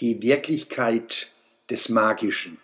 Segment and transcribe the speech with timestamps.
[0.00, 1.30] die Wirklichkeit
[1.70, 2.58] des Magischen.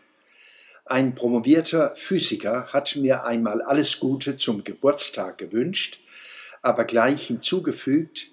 [0.84, 6.00] Ein promovierter Physiker hat mir einmal alles Gute zum Geburtstag gewünscht,
[6.60, 8.30] aber gleich hinzugefügt,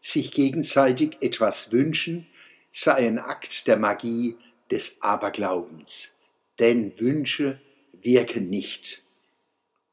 [0.00, 2.26] sich gegenseitig etwas wünschen
[2.70, 4.36] sei ein Akt der Magie
[4.70, 6.10] des Aberglaubens,
[6.58, 7.60] denn Wünsche
[7.92, 9.02] wirken nicht.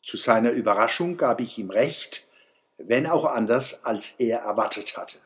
[0.04, 2.28] Zu seiner Überraschung gab ich ihm recht,
[2.78, 5.18] wenn auch anders, als er erwartet hatte.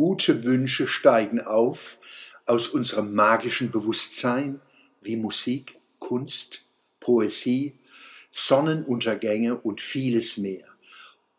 [0.00, 1.98] Gute Wünsche steigen auf
[2.46, 4.62] aus unserem magischen Bewusstsein
[5.02, 6.64] wie Musik, Kunst,
[7.00, 7.74] Poesie,
[8.30, 10.64] Sonnenuntergänge und vieles mehr.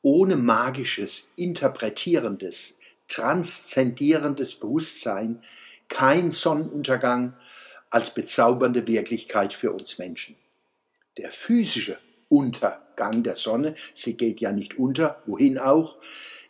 [0.03, 5.41] Ohne magisches, interpretierendes, transzendierendes Bewusstsein
[5.87, 7.33] kein Sonnenuntergang
[7.89, 10.35] als bezaubernde Wirklichkeit für uns Menschen.
[11.17, 11.97] Der physische
[12.29, 15.97] Untergang der Sonne, sie geht ja nicht unter, wohin auch,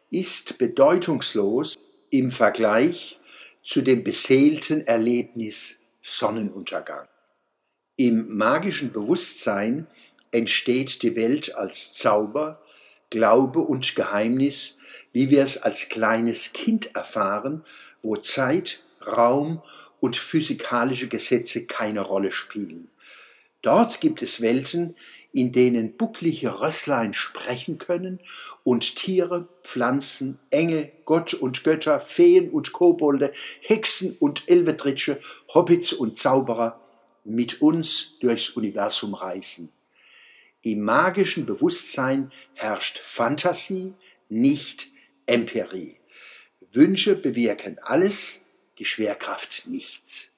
[0.09, 1.77] ist bedeutungslos
[2.11, 3.19] im Vergleich
[3.63, 7.07] zu dem beseelten Erlebnis Sonnenuntergang.
[7.95, 9.87] Im magischen Bewusstsein
[10.31, 12.61] entsteht die Welt als Zauber,
[13.09, 14.77] Glaube und Geheimnis,
[15.13, 17.63] wie wir es als kleines Kind erfahren,
[18.01, 19.61] wo Zeit, Raum
[19.99, 22.89] und physikalische Gesetze keine Rolle spielen.
[23.61, 24.95] Dort gibt es Welten,
[25.33, 28.19] in denen bucklige Rösslein sprechen können
[28.63, 35.19] und Tiere, Pflanzen, Engel, Gott und Götter, Feen und Kobolde, Hexen und Elvetritsche,
[35.53, 36.79] Hobbits und Zauberer
[37.23, 39.69] mit uns durchs Universum reisen.
[40.63, 43.93] Im magischen Bewusstsein herrscht Fantasie,
[44.29, 44.89] nicht
[45.25, 45.97] Empirie.
[46.71, 48.41] Wünsche bewirken alles,
[48.77, 50.31] die Schwerkraft nichts.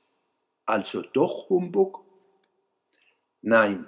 [0.66, 2.00] Also doch Humbug?
[3.42, 3.86] Nein,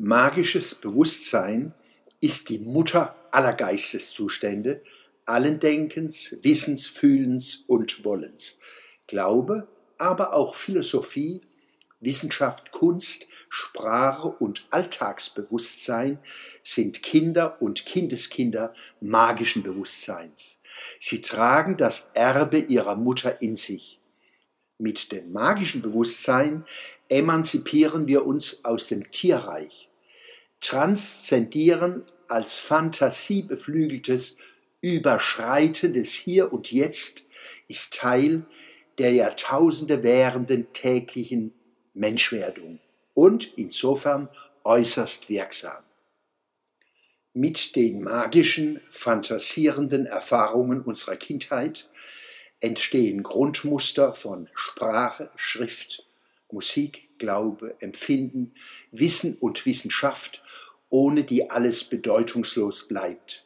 [0.00, 1.74] magisches Bewusstsein
[2.20, 4.82] ist die Mutter aller Geisteszustände,
[5.26, 8.58] allen Denkens, Wissens, Fühlens und Wollens.
[9.06, 11.42] Glaube, aber auch Philosophie,
[12.00, 16.18] Wissenschaft, Kunst, Sprache und Alltagsbewusstsein
[16.62, 20.60] sind Kinder und Kindeskinder magischen Bewusstseins.
[20.98, 24.00] Sie tragen das Erbe ihrer Mutter in sich.
[24.78, 26.64] Mit dem magischen Bewusstsein
[27.10, 29.89] emanzipieren wir uns aus dem Tierreich,
[30.60, 34.36] transzendieren als fantasiebeflügeltes
[34.80, 37.24] Überschreiten des Hier und Jetzt
[37.68, 38.44] ist Teil
[38.98, 41.52] der Jahrtausende währenden täglichen
[41.94, 42.80] Menschwerdung
[43.14, 44.28] und insofern
[44.64, 45.82] äußerst wirksam.
[47.32, 51.88] Mit den magischen, fantasierenden Erfahrungen unserer Kindheit
[52.60, 56.09] entstehen Grundmuster von Sprache, Schrift,
[56.52, 58.52] Musik, Glaube, Empfinden,
[58.92, 60.42] Wissen und Wissenschaft,
[60.88, 63.44] ohne die alles bedeutungslos bleibt.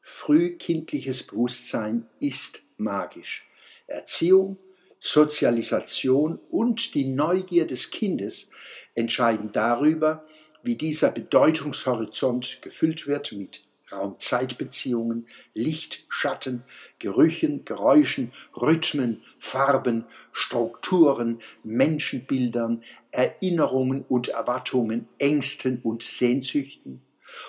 [0.00, 3.46] Frühkindliches Bewusstsein ist magisch.
[3.86, 4.58] Erziehung,
[5.00, 8.50] Sozialisation und die Neugier des Kindes
[8.94, 10.26] entscheiden darüber,
[10.62, 13.62] wie dieser Bedeutungshorizont gefüllt wird mit
[13.92, 16.62] Raum-Zeit-Beziehungen, Licht, Schatten,
[16.98, 27.02] Gerüchen, Geräuschen, Rhythmen, Farben, Strukturen, Menschenbildern, Erinnerungen und Erwartungen, Ängsten und Sehnsüchten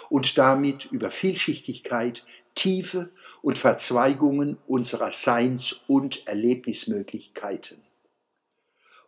[0.10, 2.26] und damit über Vielschichtigkeit,
[2.56, 3.10] Tiefe
[3.42, 7.82] und Verzweigungen unserer Seins- und Erlebnismöglichkeiten.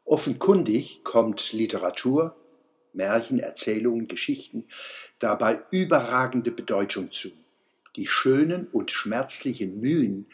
[0.06, 2.36] Offenkundig kommt Literatur,
[2.94, 4.66] Märchen, Erzählungen, Geschichten
[5.20, 7.32] dabei überragende Bedeutung zu.
[7.96, 10.28] Die schönen und schmerzlichen Mühen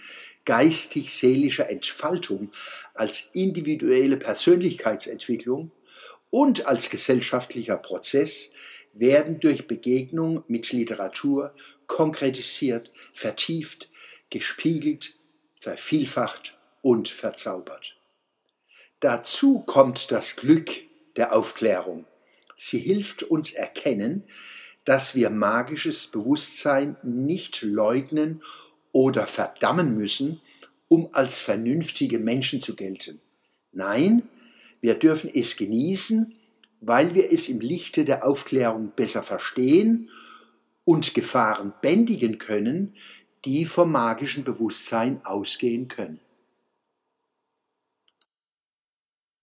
[0.46, 2.52] geistig-seelischer Entfaltung
[2.94, 5.72] als individuelle Persönlichkeitsentwicklung
[6.30, 8.52] und als gesellschaftlicher Prozess
[8.94, 11.54] werden durch Begegnung mit Literatur
[11.86, 13.90] konkretisiert, vertieft,
[14.30, 15.16] gespiegelt,
[15.60, 17.98] vervielfacht und verzaubert.
[19.00, 20.72] Dazu kommt das Glück
[21.18, 22.06] der Aufklärung.
[22.60, 24.24] Sie hilft uns erkennen,
[24.84, 28.42] dass wir magisches Bewusstsein nicht leugnen
[28.92, 30.42] oder verdammen müssen,
[30.88, 33.22] um als vernünftige Menschen zu gelten.
[33.72, 34.24] Nein,
[34.82, 36.36] wir dürfen es genießen,
[36.82, 40.10] weil wir es im Lichte der Aufklärung besser verstehen
[40.84, 42.96] und Gefahren bändigen können,
[43.46, 46.20] die vom magischen Bewusstsein ausgehen können.